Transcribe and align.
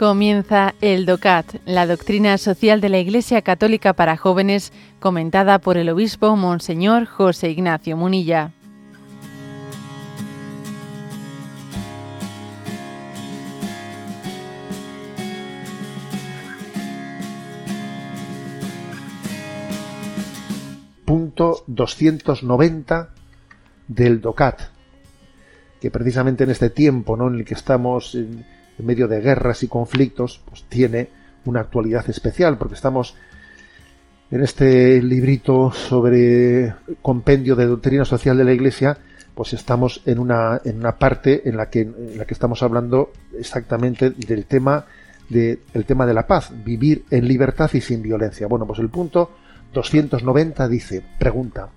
Comienza 0.00 0.74
el 0.80 1.04
DOCAT, 1.04 1.56
la 1.66 1.86
doctrina 1.86 2.38
social 2.38 2.80
de 2.80 2.88
la 2.88 2.98
Iglesia 3.00 3.42
Católica 3.42 3.92
para 3.92 4.16
jóvenes, 4.16 4.72
comentada 4.98 5.58
por 5.58 5.76
el 5.76 5.90
obispo 5.90 6.36
Monseñor 6.36 7.04
José 7.04 7.50
Ignacio 7.50 7.98
Munilla. 7.98 8.50
Punto 21.04 21.62
290 21.66 23.10
del 23.86 24.22
DOCAT, 24.22 24.62
que 25.78 25.90
precisamente 25.90 26.44
en 26.44 26.50
este 26.52 26.70
tiempo 26.70 27.18
¿no? 27.18 27.28
en 27.28 27.34
el 27.34 27.44
que 27.44 27.52
estamos 27.52 28.16
medio 28.82 29.08
de 29.08 29.20
guerras 29.20 29.62
y 29.62 29.68
conflictos, 29.68 30.40
pues 30.44 30.64
tiene 30.64 31.08
una 31.44 31.60
actualidad 31.60 32.08
especial, 32.08 32.58
porque 32.58 32.74
estamos 32.74 33.14
en 34.30 34.42
este 34.42 35.02
librito 35.02 35.72
sobre 35.72 36.74
compendio 37.02 37.56
de 37.56 37.66
doctrina 37.66 38.04
social 38.04 38.36
de 38.36 38.44
la 38.44 38.52
Iglesia, 38.52 38.98
pues 39.34 39.52
estamos 39.52 40.02
en 40.06 40.18
una, 40.18 40.60
en 40.64 40.78
una 40.78 40.96
parte 40.96 41.48
en 41.48 41.56
la 41.56 41.68
que, 41.70 41.80
en 41.80 42.18
la 42.18 42.24
que 42.24 42.34
estamos 42.34 42.62
hablando 42.62 43.10
exactamente 43.38 44.10
del 44.10 44.44
tema 44.44 44.84
de, 45.28 45.60
el 45.74 45.84
tema 45.84 46.06
de 46.06 46.14
la 46.14 46.26
paz, 46.26 46.52
vivir 46.64 47.04
en 47.10 47.26
libertad 47.26 47.70
y 47.72 47.80
sin 47.80 48.02
violencia. 48.02 48.46
Bueno, 48.46 48.66
pues 48.66 48.80
el 48.80 48.88
punto 48.88 49.30
290 49.72 50.68
dice, 50.68 51.02
pregunta, 51.18 51.68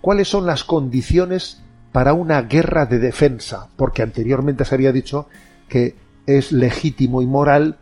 ¿cuáles 0.00 0.28
son 0.28 0.46
las 0.46 0.64
condiciones 0.64 1.62
para 1.92 2.12
una 2.12 2.42
guerra 2.42 2.86
de 2.86 2.98
defensa? 2.98 3.68
Porque 3.76 4.02
anteriormente 4.02 4.64
se 4.64 4.74
había 4.74 4.92
dicho 4.92 5.28
que 5.68 5.94
es 6.26 6.52
legítimo 6.52 7.22
y 7.22 7.26
moral 7.26 7.78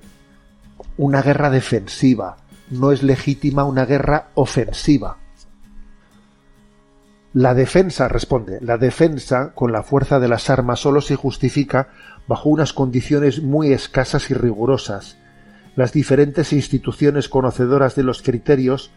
una 0.97 1.23
guerra 1.23 1.51
defensiva, 1.51 2.39
no 2.71 2.93
es 2.93 3.03
legítima 3.03 3.65
una 3.65 3.85
guerra 3.85 4.31
ofensiva. 4.35 5.19
La 7.35 7.55
defensa, 7.55 8.09
responde, 8.09 8.59
la 8.61 8.77
defensa 8.77 9.53
con 9.55 9.73
la 9.73 9.83
fuerza 9.83 10.21
de 10.21 10.29
las 10.29 10.51
armas 10.51 10.81
solo 10.81 11.01
se 11.01 11.17
justifica 11.17 11.89
bajo 12.29 12.51
unas 12.51 12.73
condiciones 12.73 13.43
muy 13.43 13.73
escasas 13.73 14.31
y 14.31 14.35
rigurosas. 14.35 15.17
Las 15.75 15.93
diferentes 15.93 16.53
instituciones 16.53 17.31
conocedoras 17.31 17.95
de 17.95 18.03
los 18.03 18.21
criterios 18.21 18.91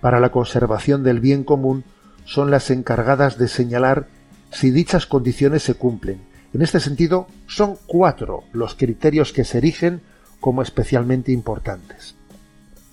para 0.00 0.20
la 0.20 0.30
conservación 0.30 1.02
del 1.02 1.20
bien 1.20 1.44
común 1.44 1.84
son 2.24 2.50
las 2.50 2.70
encargadas 2.70 3.36
de 3.36 3.48
señalar 3.48 4.08
si 4.50 4.70
dichas 4.70 5.06
condiciones 5.06 5.62
se 5.62 5.74
cumplen 5.74 6.31
en 6.52 6.62
este 6.62 6.80
sentido, 6.80 7.26
son 7.46 7.76
cuatro 7.86 8.44
los 8.52 8.74
criterios 8.74 9.32
que 9.32 9.44
se 9.44 9.58
erigen 9.58 10.02
como 10.40 10.62
especialmente 10.62 11.32
importantes 11.32 12.16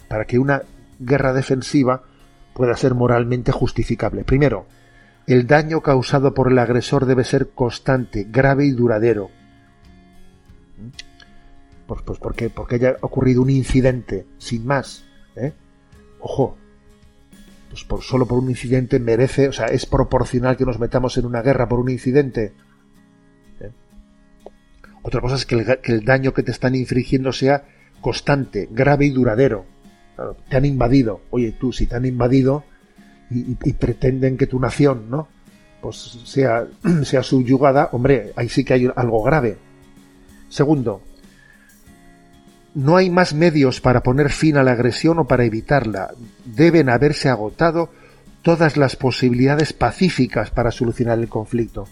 para 0.10 0.26
que 0.26 0.40
una 0.40 0.64
guerra 1.00 1.32
defensiva 1.32 2.04
pueda 2.54 2.76
ser 2.76 2.94
moralmente 2.94 3.54
justificable. 3.54 4.26
Primero, 4.26 4.66
el 5.28 5.48
daño 5.48 5.82
causado 5.82 6.34
por 6.34 6.52
el 6.52 6.60
agresor 6.60 7.06
debe 7.06 7.24
ser 7.24 7.52
constante, 7.52 8.28
grave 8.30 8.66
y 8.66 8.72
duradero. 8.72 9.30
Pues, 11.88 12.02
pues 12.02 12.20
porque, 12.20 12.50
porque 12.50 12.76
haya 12.76 12.98
ocurrido 13.02 13.42
un 13.42 13.50
incidente, 13.50 14.26
sin 14.40 14.66
más. 14.66 15.06
¿eh? 15.36 15.54
Ojo, 16.20 16.58
pues 17.70 17.84
por, 17.84 18.02
solo 18.02 18.26
por 18.26 18.40
un 18.40 18.50
incidente 18.50 19.00
merece, 19.00 19.48
o 19.48 19.54
sea, 19.54 19.68
es 19.68 19.86
proporcional 19.86 20.58
que 20.58 20.66
nos 20.66 20.80
metamos 20.80 21.18
en 21.18 21.26
una 21.26 21.42
guerra 21.42 21.70
por 21.70 21.80
un 21.80 21.90
incidente. 21.90 22.54
Otra 25.10 25.22
cosa 25.22 25.38
es 25.38 25.48
que 25.48 25.80
el, 25.86 26.06
daño 26.06 26.36
que 26.36 26.44
te 26.44 26.52
están 26.52 26.76
infligiendo 26.76 27.34
sea 27.34 27.64
constante, 28.00 28.70
grave 28.70 29.08
y 29.08 29.10
duradero. 29.10 29.66
te 30.48 30.56
han 30.56 30.66
invadido. 30.66 31.22
Oye, 31.32 31.56
tú, 31.60 31.74
si 31.74 31.88
te 31.88 31.96
han 31.96 32.06
invadido 32.06 32.64
y, 33.32 33.74
pretenden 33.74 34.38
que 34.38 34.46
tu 34.46 34.60
nación, 34.60 35.10
¿no? 35.10 35.28
Pues 35.82 35.96
sea, 36.26 36.68
sea 37.04 37.24
subyugada, 37.24 37.90
hombre, 37.92 38.34
ahí 38.36 38.50
sí 38.50 38.64
que 38.64 38.76
hay 38.76 38.88
algo 38.96 39.24
grave. 39.24 39.58
Segundo, 40.48 41.02
no 42.76 42.96
hay 42.96 43.10
más 43.10 43.34
medios 43.34 43.82
para 43.82 44.04
poner 44.04 44.30
fin 44.30 44.58
a 44.58 44.64
la 44.64 44.74
agresión 44.74 45.18
o 45.18 45.26
para 45.26 45.44
evitarla. 45.44 46.12
Deben 46.46 46.88
haberse 46.88 47.30
agotado 47.30 47.90
todas 48.44 48.78
las 48.78 48.96
posibilidades 48.96 49.74
pacíficas 49.74 50.52
para 50.52 50.70
solucionar 50.70 51.18
el 51.18 51.30
conflicto 51.30 51.88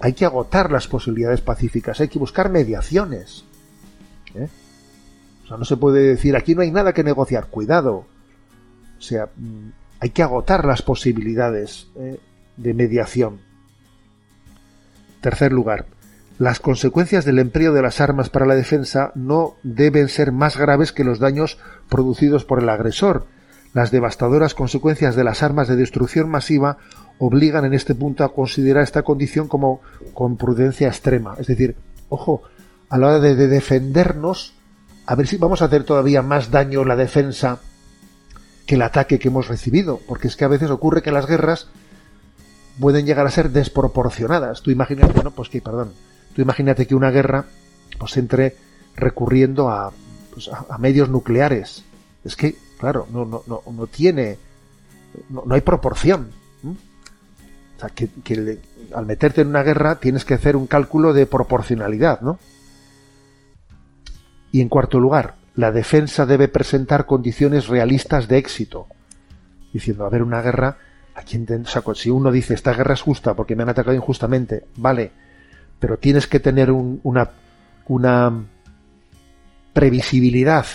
hay 0.00 0.14
que 0.14 0.24
agotar 0.24 0.72
las 0.72 0.88
posibilidades 0.88 1.40
pacíficas, 1.40 2.00
hay 2.00 2.08
que 2.08 2.18
buscar 2.18 2.50
mediaciones. 2.50 3.44
¿eh? 4.34 4.48
O 5.44 5.46
sea, 5.48 5.56
no 5.56 5.64
se 5.64 5.76
puede 5.76 6.02
decir 6.02 6.36
aquí 6.36 6.54
no 6.54 6.62
hay 6.62 6.70
nada 6.70 6.92
que 6.92 7.04
negociar, 7.04 7.46
cuidado. 7.48 8.06
O 8.98 9.02
sea, 9.02 9.28
mm, 9.36 9.68
hay 10.00 10.10
que 10.10 10.22
agotar 10.22 10.64
las 10.64 10.82
posibilidades 10.82 11.88
¿eh? 11.96 12.18
de 12.56 12.74
mediación. 12.74 13.40
Tercer 15.20 15.52
lugar, 15.52 15.86
las 16.38 16.60
consecuencias 16.60 17.26
del 17.26 17.38
empleo 17.38 17.74
de 17.74 17.82
las 17.82 18.00
armas 18.00 18.30
para 18.30 18.46
la 18.46 18.54
defensa 18.54 19.12
no 19.14 19.56
deben 19.62 20.08
ser 20.08 20.32
más 20.32 20.56
graves 20.56 20.92
que 20.92 21.04
los 21.04 21.18
daños 21.18 21.58
producidos 21.90 22.46
por 22.46 22.62
el 22.62 22.70
agresor. 22.70 23.26
Las 23.74 23.90
devastadoras 23.90 24.54
consecuencias 24.54 25.14
de 25.14 25.24
las 25.24 25.42
armas 25.42 25.68
de 25.68 25.76
destrucción 25.76 26.30
masiva 26.30 26.78
obligan 27.20 27.66
en 27.66 27.74
este 27.74 27.94
punto 27.94 28.24
a 28.24 28.32
considerar 28.32 28.82
esta 28.82 29.02
condición 29.02 29.46
como 29.46 29.82
con 30.14 30.36
prudencia 30.36 30.88
extrema. 30.88 31.36
Es 31.38 31.46
decir, 31.46 31.76
ojo, 32.08 32.42
a 32.88 32.98
la 32.98 33.06
hora 33.06 33.20
de, 33.20 33.34
defendernos, 33.46 34.54
a 35.06 35.14
ver 35.14 35.26
si 35.26 35.36
vamos 35.36 35.60
a 35.60 35.66
hacer 35.66 35.84
todavía 35.84 36.22
más 36.22 36.50
daño 36.50 36.84
la 36.84 36.96
defensa 36.96 37.60
que 38.66 38.76
el 38.76 38.82
ataque 38.82 39.18
que 39.18 39.28
hemos 39.28 39.48
recibido, 39.48 40.00
porque 40.08 40.28
es 40.28 40.36
que 40.36 40.46
a 40.46 40.48
veces 40.48 40.70
ocurre 40.70 41.02
que 41.02 41.12
las 41.12 41.26
guerras 41.26 41.68
pueden 42.80 43.04
llegar 43.04 43.26
a 43.26 43.30
ser 43.30 43.50
desproporcionadas. 43.50 44.62
Tú 44.62 44.70
imagínate, 44.70 45.22
no, 45.22 45.30
pues 45.30 45.50
que, 45.50 45.60
perdón, 45.60 45.92
tú 46.34 46.40
imagínate 46.40 46.86
que 46.86 46.94
una 46.94 47.10
guerra 47.10 47.44
pues 47.98 48.16
entre 48.16 48.56
recurriendo 48.96 49.68
a, 49.68 49.92
pues, 50.32 50.48
a, 50.48 50.78
medios 50.78 51.10
nucleares. 51.10 51.84
Es 52.24 52.34
que, 52.34 52.56
claro, 52.78 53.06
no, 53.12 53.26
no, 53.26 53.42
no, 53.46 53.62
no 53.70 53.86
tiene, 53.88 54.38
no, 55.28 55.42
no 55.44 55.54
hay 55.54 55.60
proporción. 55.60 56.39
O 57.80 57.88
sea, 57.88 57.88
que, 57.94 58.58
al 58.94 59.06
meterte 59.06 59.40
en 59.40 59.48
una 59.48 59.62
guerra 59.62 60.00
tienes 60.00 60.26
que 60.26 60.34
hacer 60.34 60.54
un 60.54 60.66
cálculo 60.66 61.14
de 61.14 61.24
proporcionalidad, 61.24 62.20
¿no? 62.20 62.38
Y 64.52 64.60
en 64.60 64.68
cuarto 64.68 65.00
lugar, 65.00 65.36
la 65.54 65.72
defensa 65.72 66.26
debe 66.26 66.48
presentar 66.48 67.06
condiciones 67.06 67.68
realistas 67.68 68.28
de 68.28 68.36
éxito. 68.36 68.86
Diciendo, 69.72 70.04
a 70.04 70.10
ver, 70.10 70.22
una 70.22 70.42
guerra, 70.42 70.76
¿a 71.14 71.22
quién 71.22 71.46
te, 71.46 71.58
si 71.94 72.10
uno 72.10 72.30
dice, 72.30 72.52
esta 72.52 72.74
guerra 72.74 72.92
es 72.92 73.00
justa 73.00 73.32
porque 73.32 73.56
me 73.56 73.62
han 73.62 73.70
atacado 73.70 73.96
injustamente, 73.96 74.64
vale, 74.76 75.12
pero 75.78 75.96
tienes 75.96 76.26
que 76.26 76.38
tener 76.38 76.70
una, 76.70 77.30
una 77.86 78.44
previsibilidad 79.72 80.66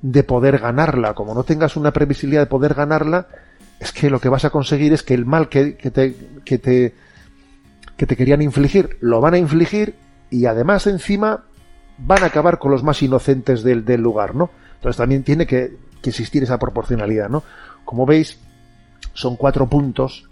de 0.00 0.24
poder 0.24 0.60
ganarla. 0.60 1.12
Como 1.12 1.34
no 1.34 1.44
tengas 1.44 1.76
una 1.76 1.92
previsibilidad 1.92 2.40
de 2.42 2.46
poder 2.46 2.72
ganarla, 2.72 3.26
es 3.80 3.92
que 3.92 4.10
lo 4.10 4.20
que 4.20 4.28
vas 4.28 4.44
a 4.44 4.50
conseguir 4.50 4.92
es 4.92 5.02
que 5.02 5.14
el 5.14 5.24
mal 5.24 5.48
que, 5.48 5.72
te, 5.72 6.14
que, 6.44 6.58
te, 6.58 6.94
que 7.96 8.06
te 8.06 8.16
querían 8.16 8.42
infligir, 8.42 8.96
lo 9.00 9.20
van 9.20 9.34
a 9.34 9.38
infligir 9.38 9.94
y 10.30 10.46
además 10.46 10.86
encima 10.86 11.44
van 11.98 12.22
a 12.22 12.26
acabar 12.26 12.58
con 12.58 12.70
los 12.70 12.82
más 12.82 13.02
inocentes 13.02 13.62
del, 13.62 13.84
del 13.84 14.00
lugar, 14.00 14.34
¿no? 14.34 14.50
Entonces 14.76 14.96
también 14.96 15.22
tiene 15.22 15.46
que, 15.46 15.88
existir 16.04 16.42
esa 16.42 16.58
proporcionalidad, 16.58 17.28
¿no? 17.28 17.42
Como 17.84 18.06
veis, 18.06 18.38
son 19.12 19.36
cuatro 19.36 19.66
puntos, 19.68 20.26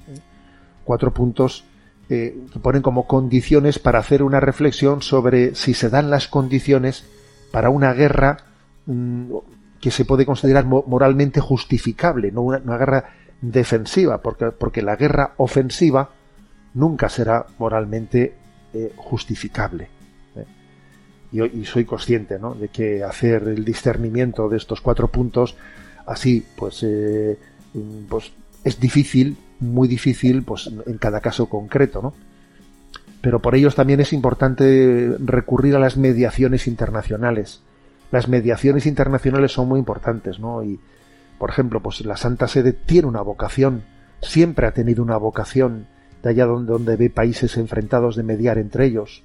cuatro 0.84 1.12
puntos 1.12 1.64
eh, 2.08 2.34
que 2.50 2.58
ponen 2.60 2.80
como 2.80 3.06
condiciones 3.06 3.78
para 3.78 3.98
hacer 3.98 4.22
una 4.22 4.40
reflexión 4.40 5.02
sobre 5.02 5.54
si 5.54 5.74
se 5.74 5.90
dan 5.90 6.08
las 6.08 6.28
condiciones 6.28 7.04
para 7.52 7.68
una 7.68 7.92
guerra 7.92 8.38
mm, 8.86 9.34
que 9.78 9.90
se 9.90 10.06
puede 10.06 10.24
considerar 10.24 10.64
moralmente 10.64 11.40
justificable, 11.40 12.32
no 12.32 12.40
una, 12.40 12.58
una 12.64 12.78
guerra 12.78 13.04
defensiva, 13.40 14.20
porque, 14.22 14.46
porque 14.46 14.82
la 14.82 14.96
guerra 14.96 15.34
ofensiva 15.36 16.10
nunca 16.74 17.08
será 17.08 17.46
moralmente 17.58 18.34
eh, 18.72 18.92
justificable. 18.96 19.88
¿eh? 20.36 20.44
Y, 21.32 21.64
soy 21.64 21.84
consciente 21.84 22.38
¿no? 22.38 22.54
de 22.54 22.68
que 22.68 23.02
hacer 23.02 23.44
el 23.44 23.64
discernimiento 23.64 24.48
de 24.48 24.56
estos 24.56 24.80
cuatro 24.80 25.08
puntos 25.08 25.56
así, 26.06 26.44
pues, 26.56 26.82
eh, 26.82 27.38
pues 28.08 28.32
es 28.64 28.78
difícil, 28.80 29.36
muy 29.60 29.88
difícil, 29.88 30.42
pues 30.42 30.70
en 30.86 30.98
cada 30.98 31.20
caso 31.20 31.48
concreto, 31.48 32.02
¿no? 32.02 32.14
Pero 33.20 33.40
por 33.40 33.54
ellos 33.54 33.74
también 33.74 34.00
es 34.00 34.12
importante 34.12 35.16
recurrir 35.18 35.74
a 35.74 35.80
las 35.80 35.96
mediaciones 35.96 36.66
internacionales. 36.66 37.62
Las 38.12 38.28
mediaciones 38.28 38.86
internacionales 38.86 39.52
son 39.52 39.68
muy 39.68 39.78
importantes, 39.78 40.38
¿no? 40.38 40.62
Por 41.38 41.50
ejemplo, 41.50 41.82
pues 41.82 42.04
la 42.04 42.16
Santa 42.16 42.48
Sede 42.48 42.72
tiene 42.72 43.08
una 43.08 43.22
vocación, 43.22 43.82
siempre 44.22 44.66
ha 44.66 44.72
tenido 44.72 45.02
una 45.02 45.16
vocación 45.16 45.86
de 46.22 46.30
allá 46.30 46.46
donde, 46.46 46.96
ve 46.96 47.10
países 47.10 47.56
enfrentados 47.56 48.16
de 48.16 48.22
mediar 48.22 48.58
entre 48.58 48.86
ellos. 48.86 49.22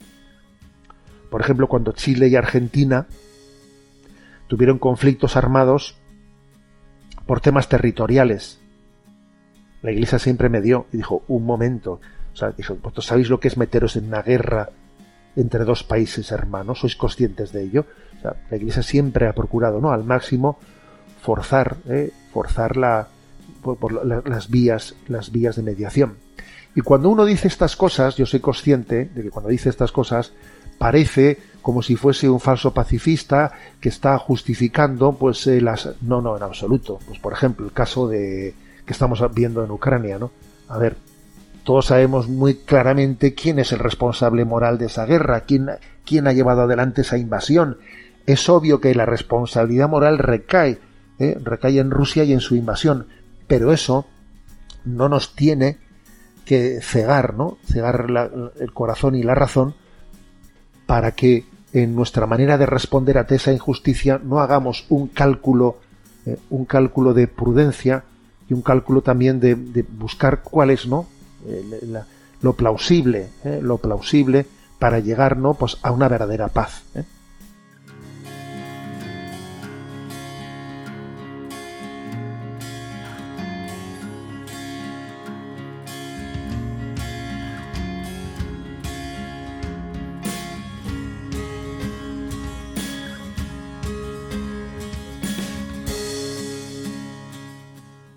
Por 1.30 1.42
ejemplo, 1.42 1.68
cuando 1.68 1.94
Chile 1.94 2.28
y 2.28 2.36
Argentina 2.36 3.08
tuvieron 4.48 4.80
conflictos 4.80 5.38
armados 5.38 5.96
por 7.25 7.40
temas 7.40 7.69
territoriales. 7.69 8.60
La 9.81 9.92
Iglesia 9.92 10.19
siempre 10.19 10.50
me 10.50 10.62
dio 10.62 10.88
y 10.92 10.98
dijo, 10.98 11.24
un 11.30 11.46
momento, 11.46 12.02
o 12.34 12.36
sea, 12.36 12.52
dijo, 12.52 12.75
¿vosotros 12.75 13.06
sabéis 13.06 13.30
lo 13.30 13.40
que 13.40 13.48
es 13.48 13.57
meteros 13.57 13.96
en 13.96 14.07
una 14.07 14.22
guerra 14.22 14.69
entre 15.38 15.64
dos 15.64 15.84
países 15.84 16.31
hermanos? 16.31 16.80
¿Sois 16.80 16.98
conscientes 16.98 17.54
de 17.54 17.64
ello? 17.64 17.86
O 18.18 18.22
sea, 18.22 18.36
la 18.50 18.57
Iglesia 18.57 18.84
siempre 18.84 19.28
ha 19.28 19.34
procurado, 19.34 19.80
¿no? 19.80 19.92
Al 19.92 20.04
máximo 20.04 20.60
forzar, 21.21 21.77
¿eh? 21.88 22.12
forzar 22.33 22.77
la, 22.77 23.07
por, 23.62 24.06
las 24.27 24.50
vías, 24.50 24.95
las 25.07 25.31
vías 25.31 25.56
de 25.56 25.63
mediación. 25.63 26.18
Y 26.75 26.81
cuando 26.81 27.09
uno 27.09 27.25
dice 27.25 27.47
estas 27.47 27.75
cosas, 27.75 28.15
yo 28.15 28.25
soy 28.25 28.39
consciente 28.39 29.06
de 29.13 29.23
que 29.23 29.29
cuando 29.29 29.50
dice 29.50 29.69
estas 29.69 29.91
cosas 29.91 30.33
parece 30.77 31.38
como 31.62 31.83
si 31.83 31.95
fuese 31.95 32.27
un 32.27 32.39
falso 32.39 32.73
pacifista 32.73 33.51
que 33.79 33.89
está 33.89 34.18
justificando 34.18 35.13
pues 35.13 35.45
eh, 35.45 35.62
las 35.62 35.89
no 36.01 36.23
no 36.23 36.35
en 36.35 36.41
absoluto 36.41 36.97
pues 37.06 37.19
por 37.19 37.33
ejemplo 37.33 37.68
el 37.68 37.71
caso 37.71 38.07
de 38.07 38.56
que 38.83 38.91
estamos 38.91 39.23
viendo 39.35 39.63
en 39.63 39.69
Ucrania 39.69 40.18
no 40.18 40.31
a 40.69 40.79
ver 40.79 40.97
todos 41.63 41.85
sabemos 41.85 42.27
muy 42.29 42.56
claramente 42.56 43.35
quién 43.35 43.59
es 43.59 43.71
el 43.73 43.77
responsable 43.77 44.44
moral 44.44 44.79
de 44.79 44.88
esa 44.88 45.06
guerra 45.06 45.41
quién 45.41 45.69
quién 46.03 46.25
ha 46.25 46.33
llevado 46.33 46.63
adelante 46.63 47.01
esa 47.01 47.19
invasión 47.19 47.77
es 48.25 48.50
obvio 48.50 48.81
que 48.81 48.95
la 48.95 49.06
responsabilidad 49.06 49.88
moral 49.88 50.18
recae 50.18 50.79
¿eh? 51.23 51.38
recae 51.41 51.79
en 51.79 51.91
Rusia 51.91 52.23
y 52.23 52.33
en 52.33 52.39
su 52.39 52.56
invasión 52.56 53.07
pero 53.47 53.71
eso 53.73 54.06
no 54.85 55.09
nos 55.09 55.35
tiene 55.35 55.77
que 56.45 56.81
cegar 56.81 57.35
no 57.35 57.57
cegar 57.65 58.07
el 58.59 58.73
corazón 58.73 59.15
y 59.15 59.23
la 59.23 59.35
razón 59.35 59.75
para 60.85 61.12
que 61.12 61.45
en 61.73 61.95
nuestra 61.95 62.25
manera 62.25 62.57
de 62.57 62.65
responder 62.65 63.18
a 63.18 63.25
esa 63.29 63.53
injusticia 63.53 64.19
no 64.23 64.39
hagamos 64.39 64.85
un 64.89 65.07
cálculo, 65.07 65.77
eh, 66.25 66.38
un 66.50 66.65
cálculo 66.65 67.13
de 67.13 67.27
prudencia 67.27 68.03
y 68.50 68.53
un 68.53 68.62
cálculo 68.62 69.01
también 69.01 69.39
de, 69.39 69.56
buscar 69.56 70.41
cuál 70.44 70.71
es 70.71 70.85
¿no? 70.85 71.07
Eh, 71.47 71.63
lo 72.41 72.53
plausible, 72.53 73.29
eh, 73.45 73.59
lo 73.62 73.77
plausible 73.77 74.45
para 74.79 75.00
llegar 75.00 75.38
¿no? 75.38 75.53
pues 75.53 75.77
a 75.81 75.91
una 75.91 76.07
verdadera 76.07 76.50
paz. 76.50 76.83